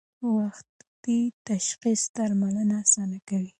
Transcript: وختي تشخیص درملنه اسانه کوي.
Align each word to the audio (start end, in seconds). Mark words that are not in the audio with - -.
وختي 0.35 1.19
تشخیص 1.47 2.01
درملنه 2.15 2.75
اسانه 2.83 3.17
کوي. 3.27 3.49